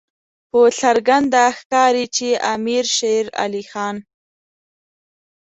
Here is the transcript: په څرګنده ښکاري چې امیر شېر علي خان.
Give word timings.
په 0.49 0.61
څرګنده 0.81 1.43
ښکاري 1.57 2.05
چې 2.15 2.29
امیر 2.53 2.85
شېر 2.97 3.25
علي 3.43 3.63
خان. 3.71 3.95